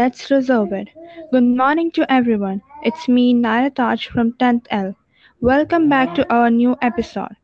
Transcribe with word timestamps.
let's 0.00 0.30
reserve 0.30 0.72
it. 0.72 0.88
Good 1.30 1.44
morning 1.44 1.90
to 1.96 2.10
everyone. 2.10 2.62
It's 2.82 3.06
me, 3.06 3.34
Naira 3.34 3.74
Taj 3.74 4.06
from 4.06 4.32
10th 4.32 4.66
L. 4.70 4.94
Welcome 5.42 5.90
back 5.90 6.14
to 6.14 6.24
our 6.32 6.48
new 6.48 6.74
episode. 6.80 7.36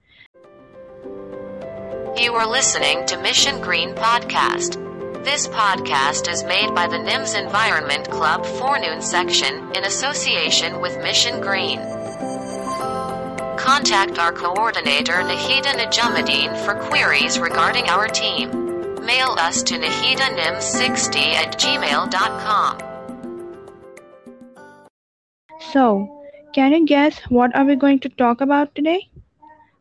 You 2.22 2.32
are 2.32 2.48
listening 2.58 3.04
to 3.08 3.20
Mission 3.20 3.60
Green 3.60 3.94
Podcast. 3.94 4.80
This 5.22 5.46
podcast 5.48 6.32
is 6.32 6.44
made 6.44 6.74
by 6.74 6.86
the 6.86 7.02
NIMS 7.10 7.38
Environment 7.44 8.10
Club 8.10 8.46
Forenoon 8.46 9.02
section 9.02 9.54
in 9.76 9.84
association 9.84 10.80
with 10.80 11.02
Mission 11.02 11.42
Green. 11.42 11.78
Contact 13.58 14.18
our 14.18 14.32
coordinator 14.32 15.20
Nahida 15.32 15.72
Najumudeen 15.80 16.56
for 16.64 16.74
queries 16.88 17.38
regarding 17.38 17.90
our 17.90 18.08
team. 18.08 18.65
Mail 19.06 19.36
us 19.38 19.62
to 19.62 19.74
nahidanims60 19.74 21.34
at 21.34 21.56
gmail.com. 21.60 22.78
So, 25.70 26.24
can 26.52 26.72
you 26.72 26.84
guess 26.86 27.20
what 27.28 27.54
are 27.54 27.64
we 27.64 27.76
going 27.76 28.00
to 28.00 28.08
talk 28.08 28.40
about 28.40 28.74
today? 28.74 29.08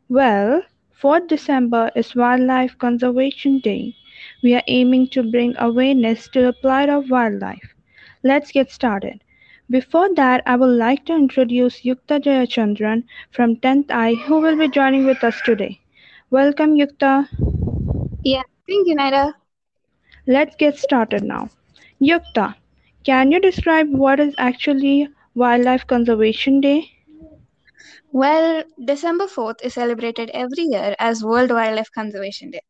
Well, 0.09 0.61
4th 1.01 1.27
December 1.27 1.91
is 1.95 2.15
Wildlife 2.15 2.77
Conservation 2.77 3.57
Day. 3.59 3.95
We 4.43 4.53
are 4.53 4.63
aiming 4.67 5.07
to 5.09 5.23
bring 5.23 5.55
awareness 5.57 6.27
to 6.29 6.41
the 6.41 6.53
plight 6.53 6.89
of 6.89 7.09
wildlife. 7.09 7.73
Let's 8.23 8.51
get 8.51 8.70
started. 8.70 9.23
Before 9.71 10.13
that, 10.13 10.43
I 10.45 10.55
would 10.55 10.77
like 10.77 11.05
to 11.05 11.15
introduce 11.15 11.81
Yukta 11.81 12.21
Jayachandran 12.21 13.03
from 13.31 13.55
10th 13.55 13.89
I 13.89 14.13
who 14.13 14.39
will 14.39 14.55
be 14.55 14.67
joining 14.67 15.07
with 15.07 15.23
us 15.23 15.41
today. 15.41 15.79
Welcome, 16.29 16.76
Yukta. 16.76 17.27
Yeah, 18.23 18.43
thank 18.68 18.88
you, 18.88 18.96
Naira. 18.96 19.34
Let's 20.27 20.55
get 20.55 20.77
started 20.77 21.24
now. 21.24 21.49
Yukta, 22.02 22.55
can 23.04 23.32
you 23.32 23.40
describe 23.40 23.90
what 23.90 24.20
is 24.20 24.35
actually 24.38 25.10
Wildlife 25.34 25.88
Conservation 25.88 26.62
Day? 26.62 26.91
Well, 28.12 28.63
December 28.84 29.27
4th 29.27 29.57
is 29.63 29.74
celebrated 29.74 30.30
every 30.34 30.63
year 30.63 30.96
as 30.99 31.24
World 31.24 31.52
Wildlife 31.52 31.91
Conservation 31.94 32.52
Day. 32.52 32.62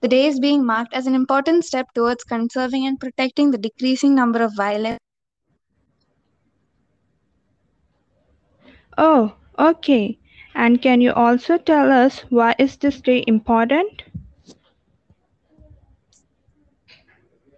The 0.00 0.08
day 0.08 0.26
is 0.26 0.38
being 0.40 0.64
marked 0.66 0.92
as 0.94 1.06
an 1.06 1.14
important 1.14 1.64
step 1.64 1.86
towards 1.94 2.24
conserving 2.24 2.86
and 2.86 2.98
protecting 3.00 3.50
the 3.50 3.58
decreasing 3.58 4.14
number 4.14 4.42
of 4.42 4.52
wildlife. 4.58 4.98
Oh, 8.98 9.34
okay. 9.58 10.18
And 10.54 10.80
can 10.82 11.00
you 11.00 11.12
also 11.12 11.56
tell 11.58 11.90
us 11.90 12.20
why 12.30 12.54
is 12.58 12.76
this 12.76 13.00
day 13.00 13.24
important? 13.26 14.02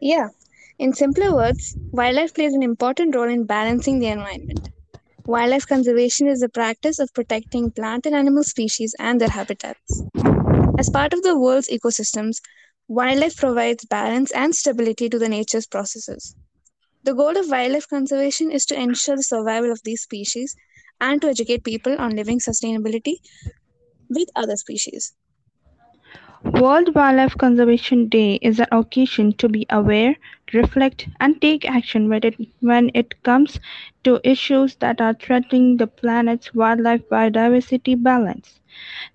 Yeah, 0.02 0.30
in 0.80 0.92
simpler 0.94 1.32
words, 1.32 1.76
wildlife 1.92 2.34
plays 2.34 2.54
an 2.54 2.62
important 2.62 3.14
role 3.14 3.28
in 3.28 3.44
balancing 3.44 4.00
the 4.00 4.08
environment. 4.08 4.68
Wildlife 5.26 5.66
conservation 5.68 6.26
is 6.26 6.40
the 6.40 6.48
practice 6.48 6.98
of 6.98 7.14
protecting 7.14 7.70
plant 7.70 8.04
and 8.06 8.14
animal 8.14 8.42
species 8.42 8.96
and 8.98 9.20
their 9.20 9.30
habitats. 9.30 10.02
As 10.76 10.90
part 10.90 11.14
of 11.14 11.22
the 11.22 11.38
world's 11.38 11.68
ecosystems, 11.68 12.38
wildlife 12.88 13.36
provides 13.36 13.86
balance 13.86 14.32
and 14.32 14.54
stability 14.56 15.08
to 15.08 15.20
the 15.20 15.28
nature's 15.28 15.68
processes. 15.68 16.34
The 17.04 17.14
goal 17.14 17.36
of 17.36 17.48
wildlife 17.48 17.88
conservation 17.88 18.50
is 18.50 18.66
to 18.66 18.80
ensure 18.80 19.16
the 19.16 19.22
survival 19.22 19.70
of 19.70 19.82
these 19.84 20.02
species 20.02 20.56
and 21.00 21.22
to 21.22 21.28
educate 21.28 21.64
people 21.64 21.96
on 22.00 22.16
living 22.16 22.40
sustainability 22.40 23.18
with 24.10 24.28
other 24.34 24.56
species. 24.56 25.14
World 26.44 26.94
Wildlife 26.94 27.36
Conservation 27.36 28.08
Day 28.08 28.34
is 28.42 28.60
an 28.60 28.66
occasion 28.70 29.32
to 29.34 29.48
be 29.48 29.66
aware, 29.70 30.16
reflect, 30.52 31.08
and 31.20 31.40
take 31.40 31.64
action 31.68 32.08
when 32.08 32.20
it, 32.24 32.36
when 32.60 32.90
it 32.94 33.22
comes 33.22 33.58
to 34.04 34.20
issues 34.22 34.76
that 34.76 35.00
are 35.00 35.14
threatening 35.14 35.76
the 35.76 35.86
planet's 35.86 36.54
wildlife 36.54 37.08
biodiversity 37.08 38.00
balance. 38.02 38.60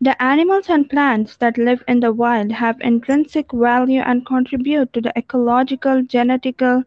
The 0.02 0.22
animals 0.22 0.70
and 0.70 0.90
plants 0.90 1.36
that 1.38 1.58
live 1.58 1.84
in 1.88 2.00
the 2.02 2.14
wild 2.14 2.52
have 2.52 2.80
intrinsic 2.82 3.52
value 3.52 4.02
and 4.02 4.26
contribute 4.26 4.94
to 4.94 5.02
the 5.02 5.14
ecological, 5.18 6.04
genetical, 6.04 6.84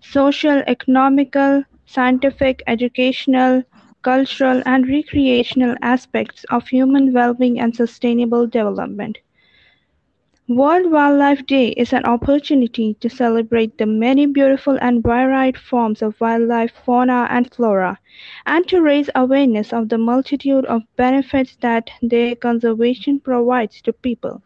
social, 0.00 0.62
economical, 0.66 1.64
scientific, 1.86 2.62
educational, 2.66 3.64
cultural, 4.02 4.62
and 4.66 4.88
recreational 4.88 5.76
aspects 5.82 6.44
of 6.50 6.68
human 6.68 7.12
well-being 7.12 7.60
and 7.60 7.76
sustainable 7.76 8.46
development. 8.46 9.18
World 10.46 10.92
Wildlife 10.92 11.46
Day 11.46 11.68
is 11.68 11.94
an 11.94 12.04
opportunity 12.04 12.98
to 13.00 13.08
celebrate 13.08 13.78
the 13.78 13.86
many 13.86 14.26
beautiful 14.26 14.76
and 14.82 15.02
varied 15.02 15.56
forms 15.56 16.02
of 16.02 16.20
wildlife, 16.20 16.70
fauna, 16.84 17.26
and 17.30 17.50
flora, 17.50 17.98
and 18.44 18.68
to 18.68 18.82
raise 18.82 19.08
awareness 19.14 19.72
of 19.72 19.88
the 19.88 19.96
multitude 19.96 20.66
of 20.66 20.82
benefits 20.96 21.56
that 21.62 21.90
their 22.02 22.34
conservation 22.34 23.20
provides 23.20 23.80
to 23.80 23.92
people. 23.94 24.42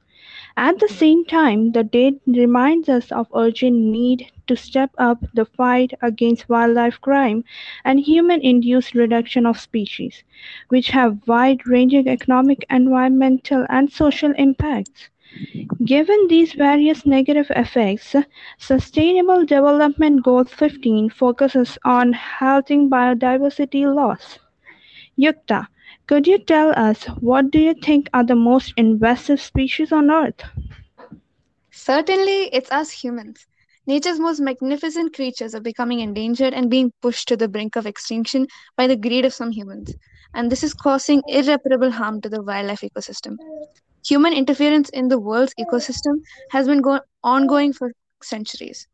At 0.56 0.78
the 0.78 0.86
same 0.86 1.24
time, 1.24 1.72
the 1.72 1.82
day 1.82 2.12
reminds 2.28 2.88
us 2.88 3.10
of 3.10 3.26
urgent 3.34 3.74
need 3.74 4.30
to 4.46 4.54
step 4.54 4.92
up 4.98 5.18
the 5.34 5.46
fight 5.46 5.94
against 6.00 6.48
wildlife 6.48 7.00
crime 7.00 7.42
and 7.84 7.98
human-induced 7.98 8.94
reduction 8.94 9.46
of 9.46 9.58
species, 9.58 10.22
which 10.68 10.90
have 10.90 11.26
wide-ranging 11.26 12.06
economic, 12.06 12.64
environmental, 12.70 13.66
and 13.68 13.90
social 13.90 14.30
impacts. 14.38 15.08
Given 15.84 16.26
these 16.28 16.52
various 16.52 17.06
negative 17.06 17.46
effects, 17.50 18.14
Sustainable 18.58 19.44
Development 19.44 20.22
Goal 20.22 20.44
15 20.44 21.10
focuses 21.10 21.78
on 21.84 22.12
halting 22.12 22.90
biodiversity 22.90 23.84
loss. 23.94 24.38
Yukta, 25.16 25.66
could 26.06 26.26
you 26.26 26.38
tell 26.38 26.70
us 26.78 27.04
what 27.20 27.50
do 27.50 27.58
you 27.58 27.74
think 27.74 28.08
are 28.14 28.24
the 28.24 28.34
most 28.34 28.72
invasive 28.76 29.40
species 29.40 29.92
on 29.92 30.10
Earth? 30.10 30.42
Certainly, 31.70 32.50
it's 32.52 32.70
us 32.70 32.90
humans. 32.90 33.46
Nature's 33.86 34.20
most 34.20 34.40
magnificent 34.40 35.14
creatures 35.14 35.54
are 35.54 35.60
becoming 35.60 36.00
endangered 36.00 36.52
and 36.52 36.68
being 36.68 36.92
pushed 37.00 37.28
to 37.28 37.36
the 37.36 37.48
brink 37.48 37.76
of 37.76 37.86
extinction 37.86 38.46
by 38.76 38.86
the 38.86 38.96
greed 38.96 39.24
of 39.24 39.32
some 39.32 39.50
humans. 39.50 39.94
And 40.34 40.52
this 40.52 40.62
is 40.62 40.74
causing 40.74 41.22
irreparable 41.28 41.90
harm 41.90 42.20
to 42.20 42.28
the 42.28 42.42
wildlife 42.42 42.82
ecosystem. 42.82 43.36
Human 44.06 44.32
interference 44.32 44.88
in 44.90 45.08
the 45.08 45.18
world's 45.18 45.54
ecosystem 45.58 46.20
has 46.50 46.66
been 46.66 46.80
go- 46.80 47.00
ongoing 47.22 47.72
for 47.72 47.92
centuries. 48.22 48.86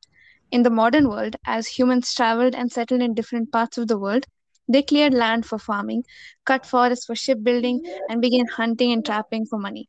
In 0.50 0.62
the 0.62 0.70
modern 0.70 1.09
world, 1.09 1.37
as 1.47 1.78
humans 1.78 2.12
traveled 2.15 2.54
and 2.54 2.70
settled 2.72 3.00
in 3.03 3.15
different 3.15 3.50
parts 3.53 3.76
of 3.78 3.88
the 3.88 3.98
world, 3.98 4.26
they 4.69 4.82
cleared 4.82 5.12
land 5.15 5.44
for 5.47 5.59
farming, 5.59 6.04
cut 6.44 6.65
forests 6.66 7.04
for 7.06 7.15
shipbuilding, 7.15 7.81
and 8.09 8.20
began 8.20 8.47
hunting 8.47 8.92
and 8.92 9.04
trapping 9.04 9.44
for 9.47 9.59
money. 9.59 9.88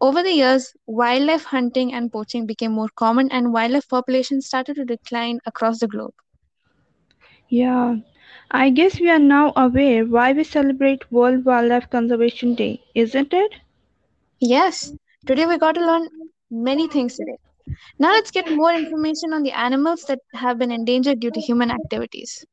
Over 0.00 0.22
the 0.22 0.32
years, 0.32 0.74
wildlife 0.86 1.44
hunting 1.44 1.92
and 1.92 2.10
poaching 2.12 2.46
became 2.46 2.72
more 2.72 2.90
common, 2.94 3.30
and 3.30 3.52
wildlife 3.52 3.88
populations 3.88 4.46
started 4.46 4.76
to 4.76 4.84
decline 4.84 5.40
across 5.46 5.78
the 5.80 5.88
globe. 5.88 6.14
Yeah, 7.48 7.96
I 8.50 8.70
guess 8.70 9.00
we 9.00 9.08
are 9.10 9.18
now 9.18 9.52
aware 9.56 10.04
why 10.04 10.32
we 10.32 10.44
celebrate 10.44 11.10
World 11.12 11.44
Wildlife 11.44 11.90
Conservation 11.90 12.54
Day, 12.54 12.82
isn't 12.94 13.32
it? 13.32 13.54
Yes, 14.44 14.94
today 15.26 15.46
we 15.46 15.58
got 15.58 15.74
to 15.74 15.84
learn 15.84 16.08
many 16.50 16.86
things 16.88 17.16
today. 17.16 17.38
Now 17.98 18.12
let's 18.12 18.30
get 18.30 18.50
more 18.50 18.72
information 18.72 19.32
on 19.32 19.42
the 19.42 19.52
animals 19.52 20.04
that 20.04 20.20
have 20.34 20.58
been 20.58 20.70
endangered 20.72 21.20
due 21.20 21.30
to 21.32 21.40
human 21.40 21.70
activities. 21.70 22.44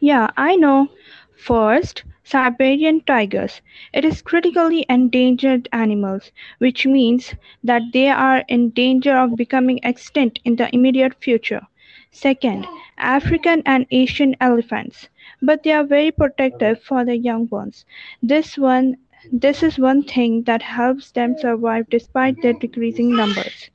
Yeah, 0.00 0.30
I 0.36 0.56
know. 0.56 0.88
First, 1.36 2.04
Siberian 2.24 3.00
tigers. 3.00 3.60
It 3.92 4.04
is 4.04 4.22
critically 4.22 4.84
endangered 4.88 5.68
animals, 5.72 6.32
which 6.58 6.86
means 6.86 7.34
that 7.62 7.82
they 7.92 8.08
are 8.08 8.44
in 8.48 8.70
danger 8.70 9.16
of 9.16 9.36
becoming 9.36 9.80
extinct 9.82 10.40
in 10.44 10.56
the 10.56 10.72
immediate 10.74 11.14
future. 11.22 11.62
Second, 12.10 12.66
African 12.98 13.62
and 13.66 13.86
Asian 13.90 14.36
elephants, 14.40 15.08
but 15.42 15.62
they 15.62 15.72
are 15.72 15.84
very 15.84 16.10
protective 16.10 16.80
for 16.82 17.04
the 17.04 17.16
young 17.16 17.48
ones. 17.48 17.84
This 18.22 18.58
one 18.58 18.96
this 19.32 19.62
is 19.62 19.78
one 19.78 20.02
thing 20.02 20.42
that 20.44 20.62
helps 20.62 21.10
them 21.12 21.36
survive 21.36 21.88
despite 21.90 22.40
their 22.42 22.52
decreasing 22.52 23.14
numbers. 23.14 23.70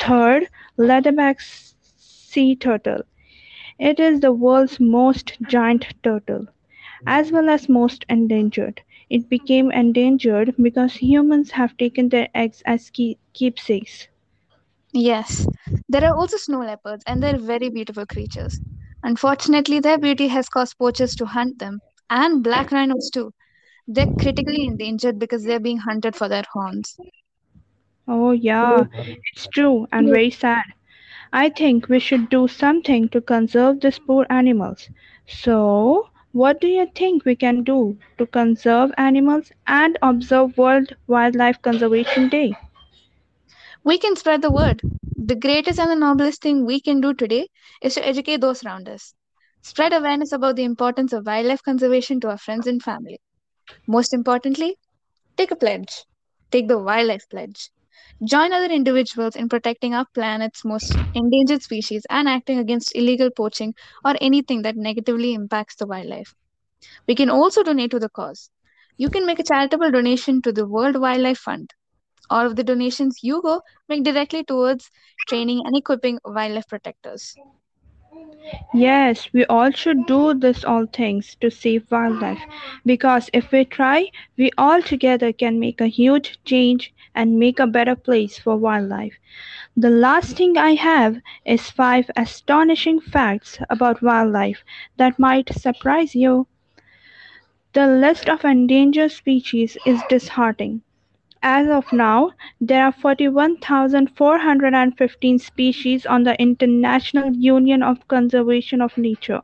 Third, 0.00 0.48
leatherback 0.78 1.40
sea 1.40 2.54
turtle. 2.56 3.02
It 3.78 3.98
is 3.98 4.20
the 4.20 4.32
world's 4.32 4.80
most 4.80 5.38
giant 5.46 5.86
turtle, 6.02 6.48
as 7.06 7.30
well 7.32 7.48
as 7.48 7.68
most 7.68 8.04
endangered. 8.08 8.82
It 9.10 9.28
became 9.28 9.70
endangered 9.70 10.54
because 10.60 10.94
humans 10.96 11.52
have 11.52 11.76
taken 11.76 12.08
their 12.08 12.28
eggs 12.34 12.62
as 12.66 12.90
keepsakes. 13.34 14.08
Yes, 14.94 15.48
there 15.88 16.04
are 16.04 16.14
also 16.14 16.36
snow 16.36 16.60
leopards, 16.60 17.04
and 17.06 17.22
they're 17.22 17.38
very 17.38 17.68
beautiful 17.70 18.06
creatures. 18.06 18.60
Unfortunately, 19.02 19.80
their 19.80 19.98
beauty 19.98 20.28
has 20.28 20.48
caused 20.48 20.78
poachers 20.78 21.14
to 21.16 21.26
hunt 21.26 21.58
them, 21.58 21.80
and 22.10 22.42
black 22.42 22.70
rhinos 22.72 23.10
too. 23.10 23.32
They're 23.88 24.06
critically 24.20 24.64
endangered 24.66 25.18
because 25.18 25.44
they're 25.44 25.58
being 25.58 25.78
hunted 25.78 26.14
for 26.16 26.28
their 26.28 26.44
horns. 26.52 27.00
Oh, 28.08 28.32
yeah, 28.32 28.84
oh, 28.84 28.86
it's 29.32 29.46
true 29.48 29.86
and 29.92 30.08
very 30.08 30.30
sad. 30.30 30.62
I 31.32 31.48
think 31.48 31.88
we 31.88 31.98
should 32.00 32.28
do 32.28 32.46
something 32.48 33.08
to 33.10 33.20
conserve 33.20 33.80
these 33.80 33.98
poor 33.98 34.26
animals. 34.30 34.88
So, 35.26 36.08
what 36.32 36.60
do 36.60 36.66
you 36.68 36.86
think 36.94 37.24
we 37.24 37.36
can 37.36 37.62
do 37.64 37.98
to 38.18 38.26
conserve 38.26 38.92
animals 38.98 39.52
and 39.66 39.98
observe 40.02 40.56
World 40.58 40.94
Wildlife 41.06 41.62
Conservation 41.62 42.28
Day? 42.28 42.54
We 43.84 43.98
can 43.98 44.16
spread 44.16 44.42
the 44.42 44.50
word. 44.50 44.82
The 45.16 45.34
greatest 45.36 45.78
and 45.78 45.90
the 45.90 45.96
noblest 45.96 46.42
thing 46.42 46.64
we 46.66 46.80
can 46.80 47.00
do 47.00 47.14
today 47.14 47.48
is 47.82 47.94
to 47.94 48.06
educate 48.06 48.40
those 48.40 48.64
around 48.64 48.88
us. 48.88 49.14
Spread 49.62 49.92
awareness 49.92 50.32
about 50.32 50.56
the 50.56 50.64
importance 50.64 51.12
of 51.12 51.26
wildlife 51.26 51.62
conservation 51.62 52.20
to 52.20 52.28
our 52.30 52.38
friends 52.38 52.66
and 52.66 52.82
family. 52.82 53.20
Most 53.86 54.12
importantly, 54.14 54.76
take 55.36 55.50
a 55.50 55.56
pledge. 55.56 56.04
Take 56.50 56.68
the 56.68 56.78
wildlife 56.78 57.28
pledge. 57.28 57.70
Join 58.24 58.52
other 58.52 58.72
individuals 58.72 59.36
in 59.36 59.48
protecting 59.48 59.94
our 59.94 60.06
planet's 60.14 60.64
most 60.64 60.98
endangered 61.14 61.62
species 61.62 62.06
and 62.10 62.28
acting 62.28 62.58
against 62.58 62.94
illegal 62.96 63.30
poaching 63.30 63.74
or 64.04 64.14
anything 64.20 64.62
that 64.62 64.76
negatively 64.76 65.34
impacts 65.34 65.76
the 65.76 65.86
wildlife. 65.86 66.34
We 67.08 67.14
can 67.14 67.30
also 67.30 67.62
donate 67.62 67.90
to 67.92 67.98
the 67.98 68.08
cause. 68.08 68.50
You 68.96 69.10
can 69.10 69.26
make 69.26 69.40
a 69.40 69.44
charitable 69.44 69.90
donation 69.90 70.42
to 70.42 70.52
the 70.52 70.66
World 70.66 70.96
Wildlife 71.00 71.38
Fund. 71.38 71.72
All 72.30 72.46
of 72.46 72.56
the 72.56 72.64
donations 72.64 73.18
you 73.22 73.42
go 73.42 73.62
make 73.88 74.04
directly 74.04 74.44
towards 74.44 74.90
training 75.26 75.62
and 75.64 75.76
equipping 75.76 76.18
wildlife 76.24 76.68
protectors. 76.68 77.38
Yes, 78.72 79.32
we 79.32 79.44
all 79.46 79.70
should 79.70 80.06
do 80.06 80.32
this 80.34 80.64
all 80.64 80.86
things 80.86 81.34
to 81.40 81.50
save 81.50 81.90
wildlife 81.90 82.40
because 82.84 83.28
if 83.32 83.52
we 83.52 83.64
try, 83.64 84.10
we 84.36 84.50
all 84.56 84.82
together 84.82 85.32
can 85.32 85.58
make 85.58 85.80
a 85.80 85.86
huge 85.86 86.38
change 86.44 86.92
and 87.14 87.38
make 87.38 87.58
a 87.58 87.66
better 87.66 87.94
place 87.94 88.38
for 88.38 88.56
wildlife. 88.56 89.14
The 89.76 89.90
last 89.90 90.36
thing 90.36 90.56
I 90.56 90.74
have 90.74 91.20
is 91.44 91.70
five 91.70 92.10
astonishing 92.16 93.00
facts 93.00 93.58
about 93.68 94.02
wildlife 94.02 94.64
that 94.96 95.18
might 95.18 95.52
surprise 95.52 96.14
you. 96.14 96.46
The 97.72 97.86
list 97.86 98.28
of 98.28 98.44
endangered 98.44 99.12
species 99.12 99.78
is 99.86 100.02
disheartening. 100.08 100.82
As 101.42 101.68
of 101.68 101.92
now, 101.92 102.32
there 102.60 102.84
are 102.84 102.92
forty-one 102.92 103.58
thousand 103.58 104.10
four 104.16 104.38
hundred 104.38 104.74
and 104.74 104.96
fifteen 104.96 105.38
species 105.38 106.06
on 106.06 106.22
the 106.24 106.40
International 106.40 107.32
Union 107.34 107.82
of 107.82 108.06
Conservation 108.08 108.80
of 108.80 108.96
Nature 108.96 109.42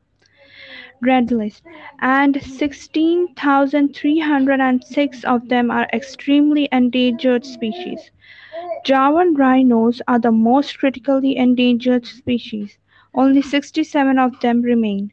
red 1.03 1.31
list 1.31 1.63
and 2.01 2.43
16,306 2.43 5.25
of 5.25 5.49
them 5.49 5.71
are 5.71 5.87
extremely 5.93 6.69
endangered 6.73 7.45
species. 7.45 8.11
Javan 8.85 9.35
rhinos 9.35 10.01
are 10.09 10.19
the 10.19 10.33
most 10.33 10.79
critically 10.79 11.37
endangered 11.37 12.07
species. 12.07 12.79
Only 13.15 13.43
67 13.43 14.19
of 14.19 14.41
them 14.41 14.63
remain. 14.63 15.13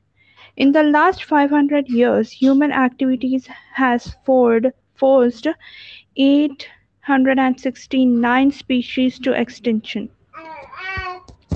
In 0.57 0.71
the 0.71 0.83
last 0.83 1.23
500 1.23 1.89
years, 1.89 2.31
human 2.31 2.71
activities 2.71 3.47
has 3.75 4.15
forced 4.95 5.47
869 6.15 8.51
species 8.51 9.19
to 9.19 9.33
extinction. 9.33 10.09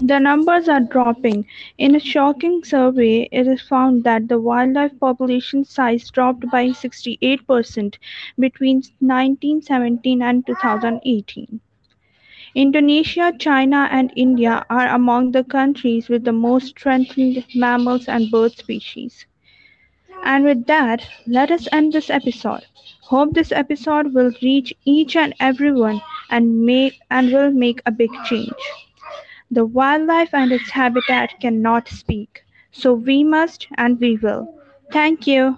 The 0.01 0.19
numbers 0.19 0.67
are 0.69 0.79
dropping. 0.79 1.45
In 1.77 1.95
a 1.95 1.99
shocking 1.99 2.63
survey, 2.63 3.27
it 3.31 3.47
is 3.47 3.61
found 3.61 4.03
that 4.03 4.27
the 4.27 4.39
wildlife 4.39 4.97
population 4.99 5.63
size 5.63 6.09
dropped 6.09 6.49
by 6.49 6.71
68% 6.71 7.97
between 8.39 8.81
1917 8.99 10.21
and 10.21 10.45
2018. 10.45 11.59
Indonesia, 12.55 13.31
China, 13.37 13.87
and 13.91 14.11
India 14.15 14.65
are 14.69 14.87
among 14.87 15.31
the 15.31 15.43
countries 15.43 16.09
with 16.09 16.23
the 16.23 16.33
most 16.33 16.79
threatened 16.79 17.45
mammals 17.55 18.07
and 18.07 18.31
bird 18.31 18.53
species. 18.53 19.25
And 20.25 20.43
with 20.43 20.65
that, 20.67 21.07
let 21.25 21.51
us 21.51 21.69
end 21.71 21.93
this 21.93 22.09
episode. 22.09 22.65
Hope 23.03 23.33
this 23.33 23.53
episode 23.53 24.13
will 24.13 24.33
reach 24.41 24.73
each 24.85 25.15
and 25.15 25.33
everyone 25.39 26.01
and 26.29 26.65
make 26.65 26.99
and 27.09 27.31
will 27.31 27.51
make 27.51 27.81
a 27.85 27.91
big 27.91 28.11
change. 28.25 28.53
The 29.51 29.65
wildlife 29.65 30.33
and 30.33 30.51
its 30.51 30.71
habitat 30.71 31.39
cannot 31.39 31.87
speak, 31.89 32.43
so 32.71 32.93
we 32.93 33.23
must 33.23 33.67
and 33.77 33.99
we 33.99 34.17
will. 34.17 34.47
Thank 34.91 35.27
you. 35.27 35.57